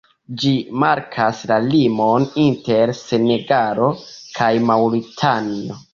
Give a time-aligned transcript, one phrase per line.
[0.43, 0.51] Ĝi
[0.83, 3.91] markas la limon inter Senegalo
[4.39, 5.83] kaj Maŭritanio.